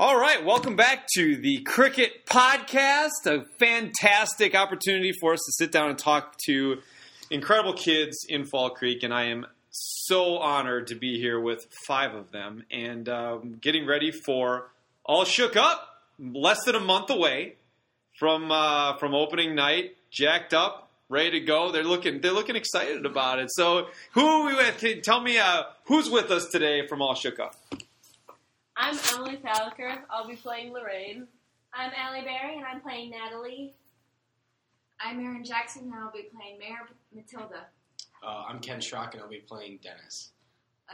[0.00, 3.26] All right, welcome back to the Cricket Podcast.
[3.26, 6.78] A fantastic opportunity for us to sit down and talk to
[7.30, 12.14] incredible kids in Fall Creek, and I am so honored to be here with five
[12.14, 14.70] of them and um, getting ready for
[15.04, 15.86] All Shook Up.
[16.18, 17.56] Less than a month away
[18.18, 21.72] from uh, from opening night, jacked up, ready to go.
[21.72, 23.50] They're looking they're looking excited about it.
[23.50, 25.02] So, who are we with?
[25.02, 27.54] Tell me uh, who's with us today from All Shook Up.
[28.76, 29.98] I'm Emily Falker.
[30.10, 31.26] I'll be playing Lorraine.
[31.74, 33.74] I'm Allie Berry, and I'm playing Natalie.
[35.00, 37.66] I'm Erin Jackson, and I'll be playing Mayor Matilda.
[38.22, 40.32] Uh, I'm Ken Schrock, and I'll be playing Dennis.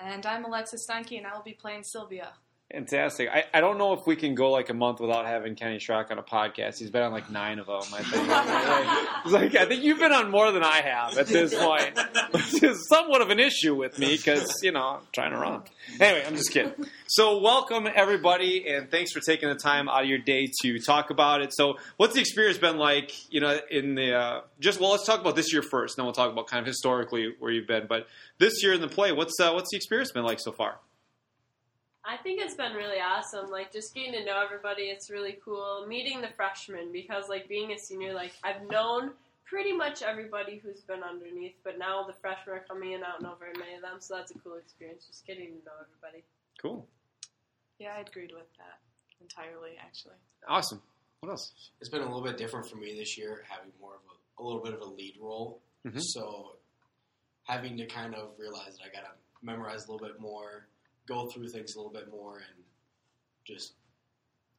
[0.00, 2.32] And I'm Alexis Steinke, and I will be playing Sylvia.
[2.72, 3.28] Fantastic.
[3.28, 6.10] I, I don't know if we can go like a month without having Kenny Schrock
[6.10, 6.78] on a podcast.
[6.78, 9.06] He's been on like nine of them, I think.
[9.32, 11.98] Like, I think you've been on more than I have at this point,
[12.32, 15.62] which is somewhat of an issue with me because, you know, I'm trying to run.
[16.00, 16.72] Anyway, I'm just kidding.
[17.08, 21.10] So, welcome everybody, and thanks for taking the time out of your day to talk
[21.10, 21.52] about it.
[21.52, 25.20] So, what's the experience been like, you know, in the, uh, just, well, let's talk
[25.20, 27.86] about this year first, and then we'll talk about kind of historically where you've been.
[27.88, 28.06] But
[28.38, 30.78] this year in the play, what's, uh, what's the experience been like so far?
[32.08, 33.50] I think it's been really awesome.
[33.50, 35.84] Like just getting to know everybody, it's really cool.
[35.88, 39.10] Meeting the freshmen because like being a senior, like I've known
[39.44, 43.02] pretty much everybody who's been underneath, but now the freshmen are coming in.
[43.02, 45.06] I don't know very many of them, so that's a cool experience.
[45.06, 46.22] Just getting to know everybody.
[46.60, 46.86] Cool.
[47.78, 48.78] Yeah, I agreed with that
[49.20, 50.14] entirely, actually.
[50.48, 50.80] Awesome.
[51.20, 51.52] What else?
[51.80, 54.44] It's been a little bit different for me this year, having more of a, a
[54.44, 55.60] little bit of a lead role.
[55.84, 56.00] Mhm.
[56.00, 56.56] So,
[57.44, 59.12] having to kind of realize that I got to
[59.42, 60.66] memorize a little bit more,
[61.06, 62.64] go through things a little bit more, and
[63.44, 63.74] just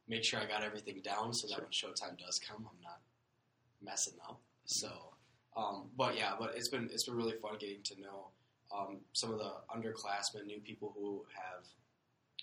[0.08, 3.00] make sure I got everything down so that when showtime does come, I'm not
[3.82, 4.40] messing up.
[4.64, 4.90] So,
[5.56, 8.28] um, but yeah, but it's been it's been really fun getting to know
[8.74, 11.64] um, some of the underclassmen, new people who have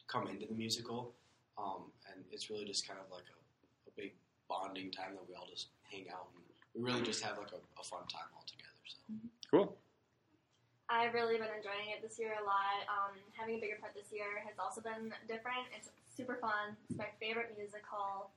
[0.08, 1.14] come into the musical,
[1.58, 4.14] um, and it's really just kind of like a, a big
[4.48, 6.44] bonding time that we all just hang out and
[6.76, 8.70] we really just have like a, a fun time all together.
[8.86, 8.98] So.
[9.50, 9.78] Cool.
[10.86, 12.86] I've really been enjoying it this year a lot.
[12.86, 15.66] Um, having a bigger part this year has also been different.
[15.74, 16.78] It's super fun.
[16.90, 18.30] It's my favorite musical.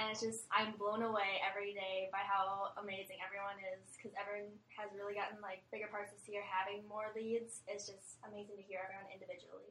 [0.00, 4.48] And it's just, I'm blown away every day by how amazing everyone is because everyone
[4.72, 7.60] has really gotten like bigger parts this year, having more leads.
[7.68, 9.68] It's just amazing to hear everyone individually.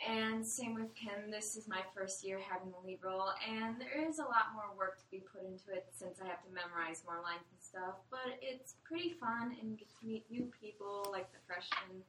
[0.00, 1.28] And same with Ken.
[1.28, 4.72] This is my first year having the lead role, and there is a lot more
[4.72, 7.94] work to be put into it since I have to memorize more lines and stuff.
[8.10, 12.02] But it's pretty fun, and get to meet new people like the freshmen.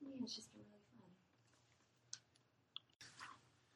[0.00, 2.20] Yeah, it's just been really fun.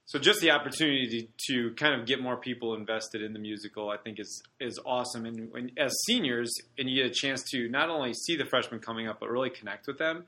[0.06, 3.90] So just the opportunity to, to kind of get more people invested in the musical,
[3.90, 5.26] I think is is awesome.
[5.26, 8.80] And when, as seniors, and you get a chance to not only see the freshmen
[8.80, 10.24] coming up, but really connect with them.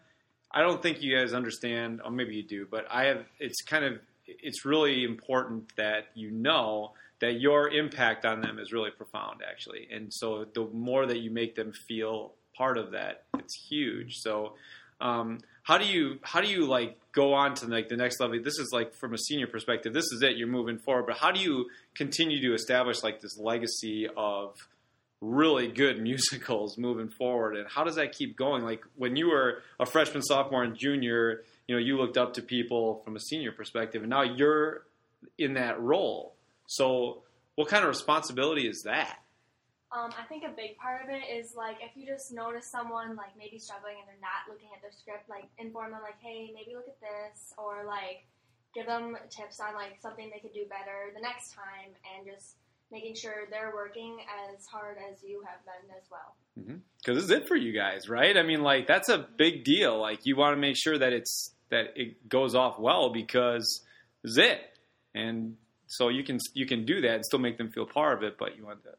[0.52, 3.24] I don't think you guys understand, or maybe you do, but I have.
[3.38, 8.72] It's kind of it's really important that you know that your impact on them is
[8.72, 9.88] really profound, actually.
[9.90, 14.16] And so the more that you make them feel part of that, it's huge.
[14.16, 14.54] So
[15.00, 18.38] um, how do you how do you like go on to like the next level?
[18.42, 20.36] This is like from a senior perspective, this is it.
[20.36, 24.56] You're moving forward, but how do you continue to establish like this legacy of
[25.20, 27.56] really good musicals moving forward?
[27.56, 28.62] And how does that keep going?
[28.62, 32.42] Like when you were a freshman, sophomore, and junior, you know, you looked up to
[32.42, 34.86] people from a senior perspective, and now you're
[35.38, 36.34] in that role.
[36.66, 37.22] So
[37.56, 39.18] what kind of responsibility is that?
[39.92, 43.16] Um, I think a big part of it is like if you just notice someone
[43.16, 46.50] like maybe struggling and they're not looking at their script, like inform them like, hey,
[46.54, 48.26] maybe look at this, or like
[48.74, 52.56] give them tips on like something they could do better the next time, and just
[52.92, 54.18] making sure they're working
[54.50, 56.34] as hard as you have been as well.
[56.98, 58.36] because this is it for you guys, right?
[58.36, 59.98] I mean, like that's a big deal.
[60.00, 63.82] Like you want to make sure that it's that it goes off well because
[64.24, 64.60] it,
[65.14, 65.56] and
[65.86, 68.36] so you can you can do that and still make them feel part of it.
[68.38, 68.90] But you want to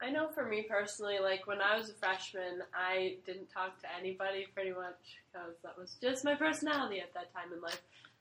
[0.00, 3.86] I know for me personally, like when I was a freshman, I didn't talk to
[3.98, 7.80] anybody pretty much because that was just my personality at that time in life.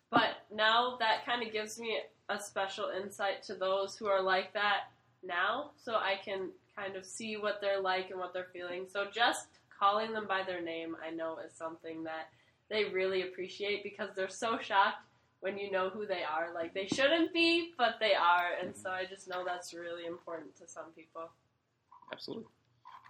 [0.09, 2.00] But now that kind of gives me
[2.30, 7.06] a special insight to those who are like that now, so I can kind of
[7.06, 8.86] see what they're like and what they're feeling.
[8.92, 9.48] So just
[9.78, 12.30] calling them by their name, I know is something that
[12.69, 15.03] they really appreciate because they're so shocked
[15.39, 16.53] when you know who they are.
[16.53, 20.56] Like they shouldn't be, but they are, and so I just know that's really important
[20.57, 21.29] to some people.
[22.12, 22.45] absolutely.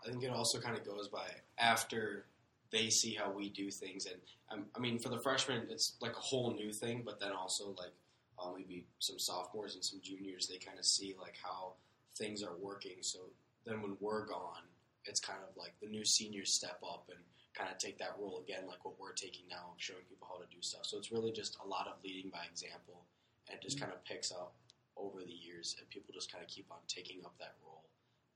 [0.05, 2.25] I think it also kind of goes by after
[2.71, 4.19] they see how we do things, and
[4.51, 7.03] um, I mean, for the freshmen, it's like a whole new thing.
[7.05, 7.93] But then also like
[8.37, 11.73] uh, maybe some sophomores and some juniors, they kind of see like how
[12.17, 12.97] things are working.
[13.01, 13.19] So
[13.65, 14.63] then when we're gone,
[15.05, 17.19] it's kind of like the new seniors step up and
[17.57, 20.37] kind of take that role again, like what we're taking now, of showing people how
[20.37, 20.85] to do stuff.
[20.85, 23.07] So it's really just a lot of leading by example,
[23.47, 24.53] and it just kind of picks up
[24.97, 27.83] over the years, and people just kind of keep on taking up that role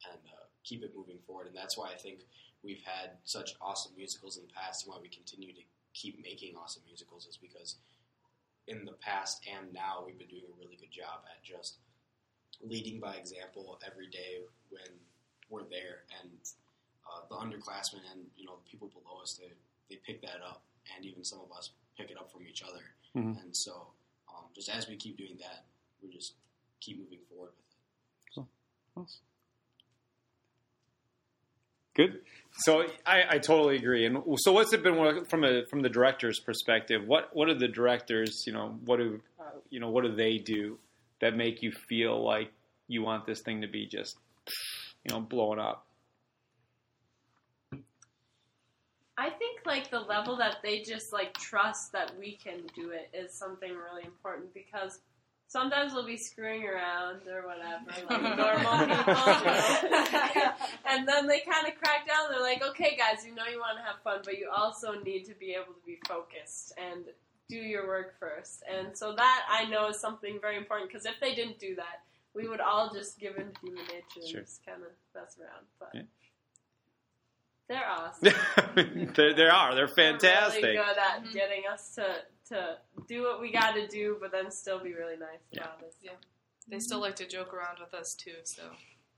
[0.08, 1.48] and uh, keep it moving forward.
[1.48, 2.24] And that's why I think
[2.64, 5.64] we've had such awesome musicals in the past, and why we continue to
[5.94, 7.76] keep making awesome musicals is because
[8.68, 11.82] in the past and now we've been doing a really good job at just
[12.62, 14.40] leading by example every day
[14.70, 14.92] when
[15.50, 16.30] we're there, and
[17.10, 18.90] uh, the underclassmen and you know the people
[19.30, 19.52] us they
[19.90, 20.62] they pick that up,
[20.96, 22.82] and even some of us pick it up from each other.
[23.16, 23.42] Mhm.
[23.42, 23.88] And so,
[24.30, 25.66] um, just as we keep doing that,
[26.02, 26.34] we just
[26.80, 28.46] keep moving forward with it.
[28.96, 29.08] So
[31.96, 32.22] good.
[32.52, 34.06] So I, I totally agree.
[34.06, 37.06] And so, what's it been from a from the director's perspective?
[37.06, 38.44] What what are the directors?
[38.46, 39.90] You know, what do uh, you know?
[39.90, 40.78] What do they do
[41.22, 42.52] that make you feel like
[42.88, 44.18] you want this thing to be just
[45.04, 45.86] you know blowing up?
[49.20, 53.10] I think like the level that they just like trust that we can do it
[53.14, 55.00] is something really important because
[55.48, 59.14] sometimes we'll be screwing around or whatever, like normal people.
[60.90, 62.30] and then they kind of crack down.
[62.32, 65.26] They're like, okay, guys, you know you want to have fun, but you also need
[65.26, 67.06] to be able to be focused and
[67.48, 68.64] do your work first.
[68.72, 72.02] And so that I know is something very important because if they didn't do that,
[72.36, 74.42] we would all just give in to human nature and Sure.
[74.42, 75.66] just kind of mess around.
[75.80, 76.02] But Yeah.
[77.70, 78.34] They're awesome.
[79.16, 79.74] there, there are.
[79.76, 80.64] They're They're fantastic.
[80.64, 81.34] really good at Mhm.
[81.34, 82.78] getting us to to
[83.08, 85.66] do what we got to do, but then still be really nice Yeah.
[85.66, 85.94] about it.
[86.02, 86.14] Yeah.
[86.68, 88.64] They still like to joke around with us too, so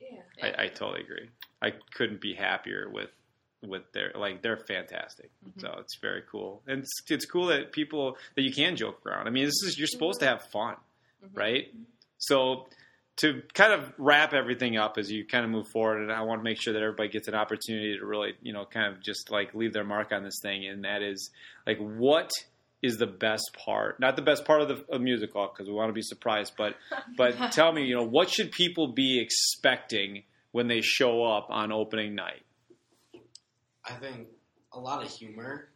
[0.02, 0.22] Yeah.
[0.44, 1.30] I, I totally agree.
[1.62, 3.10] I couldn't be happier with
[3.64, 5.30] with their like they're fantastic.
[5.48, 5.62] Mhm.
[5.62, 9.28] So it's very cool, and it's, it's cool that people that you can joke around.
[9.28, 10.76] I mean, this is you're supposed to have fun,
[11.24, 11.30] Mhm.
[11.38, 11.74] right?
[12.18, 12.68] So
[13.18, 16.40] to kind of wrap everything up as you kind of move forward, and I want
[16.40, 19.30] to make sure that everybody gets an opportunity to really, you know, kind of just
[19.30, 21.30] like leave their mark on this thing, and that is
[21.68, 22.32] like what
[22.82, 24.00] is the best part?
[24.00, 26.76] Not the best part of the of musical because we want to be surprised, but
[27.18, 31.72] but tell me, you know, what should people be expecting when they show up on
[31.72, 32.44] opening night?
[33.86, 34.28] I think
[34.74, 35.70] a lot of humor.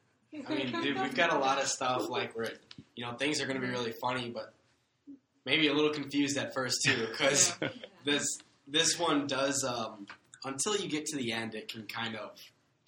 [0.48, 2.52] I mean, dude, we've got a lot of stuff like where
[2.96, 4.54] you know things are going to be really funny, but
[5.46, 7.54] maybe a little confused at first too, because
[8.06, 8.26] this
[8.68, 10.08] this one does um,
[10.44, 12.32] until you get to the end, it can kind of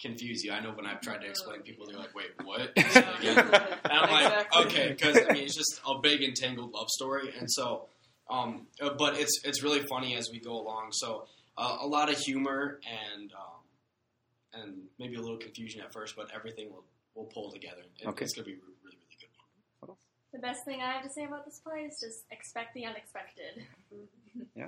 [0.00, 0.52] confuse you.
[0.52, 3.38] I know when I've tried to explain, people they're like, "Wait, what?" Say that again.
[3.84, 7.50] And I'm like, okay, because I mean, it's just a big entangled love story, and
[7.50, 7.86] so,
[8.30, 10.88] um, uh, but it's it's really funny as we go along.
[10.92, 11.26] So
[11.56, 16.28] uh, a lot of humor and um, and maybe a little confusion at first, but
[16.34, 16.84] everything will
[17.14, 17.82] will pull together.
[18.00, 18.24] It, Okay.
[18.24, 19.88] It's gonna be a really really good.
[19.88, 19.96] One.
[20.32, 23.64] The best thing I have to say about this play is just expect the unexpected.
[24.54, 24.66] Yeah,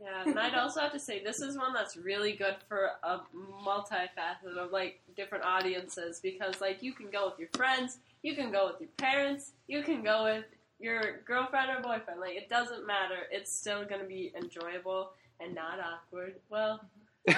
[0.00, 3.20] Yeah, and I'd also have to say this is one that's really good for a
[3.62, 8.50] multifaceted of like different audiences because like you can go with your friends, you can
[8.50, 10.44] go with your parents, you can go with
[10.80, 12.20] your girlfriend or boyfriend.
[12.20, 13.26] Like it doesn't matter.
[13.30, 15.10] It's still going to be enjoyable
[15.40, 16.36] and not awkward.
[16.48, 16.80] Well,
[17.28, 17.34] uh,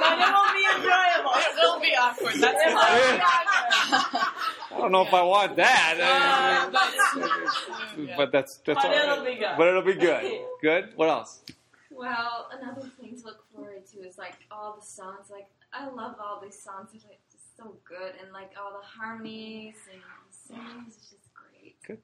[0.00, 1.34] but it will be enjoyable.
[1.36, 2.34] it will be awkward.
[2.40, 4.26] That's It will be awkward.
[4.74, 9.12] I don't know if I want that, Uh, but- but that's that's But all right.
[9.12, 9.54] it'll be good.
[9.56, 10.44] But it'll be good.
[10.60, 10.96] Good.
[10.96, 11.42] What else?
[11.90, 15.28] Well, another thing to look forward to is like all the songs.
[15.30, 16.90] Like I love all these songs.
[16.92, 21.28] They're like just so good, and like all the harmonies and the singing is just
[21.34, 21.98] great.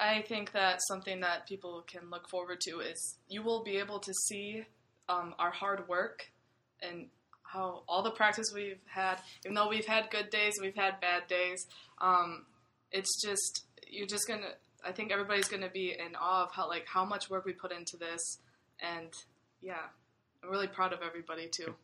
[0.00, 3.98] I think that something that people can look forward to is you will be able
[4.00, 4.64] to see
[5.08, 6.30] um, our hard work
[6.80, 7.08] and
[7.52, 9.16] how all the practice we've had.
[9.44, 11.66] Even though we've had good days, we've had bad days.
[12.00, 12.44] Um,
[12.92, 14.52] it's just you're just gonna.
[14.84, 17.72] I think everybody's gonna be in awe of how like how much work we put
[17.72, 18.38] into this,
[18.80, 19.12] and
[19.60, 19.88] yeah,
[20.42, 21.74] I'm really proud of everybody too.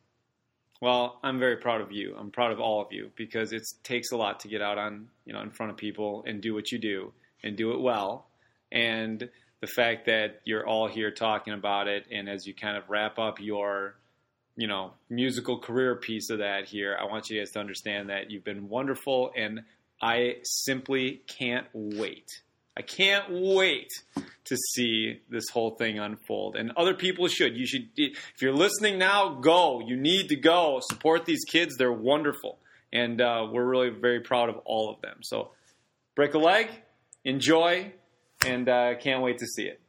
[0.81, 2.15] Well, I'm very proud of you.
[2.17, 5.07] I'm proud of all of you because it takes a lot to get out on,
[5.25, 8.27] you know, in front of people and do what you do and do it well.
[8.71, 9.29] And
[9.61, 13.17] the fact that you're all here talking about it and as you kind of wrap
[13.17, 13.95] up your,
[14.55, 18.31] you know, musical career piece of that here, I want you guys to understand that
[18.31, 19.61] you've been wonderful and
[20.01, 22.29] I simply can't wait.
[22.77, 23.89] I can't wait
[24.45, 26.55] to see this whole thing unfold.
[26.55, 27.55] And other people should.
[27.55, 29.81] You should, if you're listening now, go.
[29.85, 30.81] You need to go.
[30.89, 31.75] Support these kids.
[31.77, 32.59] They're wonderful.
[32.91, 35.19] And uh, we're really very proud of all of them.
[35.21, 35.51] So
[36.15, 36.67] break a leg,
[37.23, 37.93] enjoy,
[38.45, 39.79] and uh, can't wait to see it.